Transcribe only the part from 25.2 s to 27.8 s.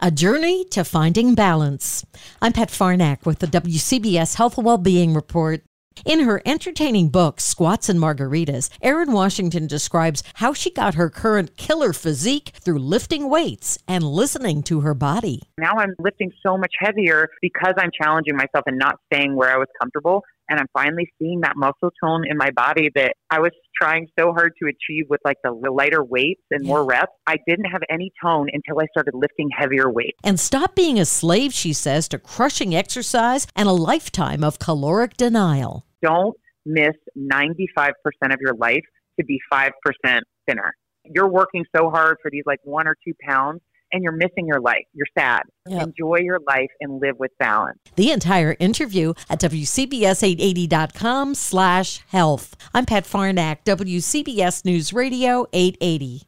like the lighter weights and more reps. I didn't